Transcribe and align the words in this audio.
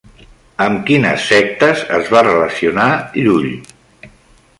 Amb 0.63 0.79
quines 0.85 1.27
sectes 1.33 1.83
es 1.97 2.09
va 2.13 2.23
relacionar 2.29 2.87
Llull? 3.19 3.49